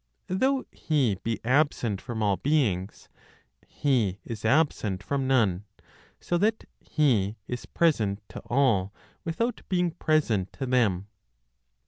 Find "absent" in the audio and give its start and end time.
1.45-2.01, 4.43-5.03